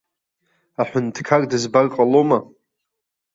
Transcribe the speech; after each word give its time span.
Аҳәынҭқар 0.81 1.41
дызбар 1.49 1.85
ҟалома? 1.93 2.39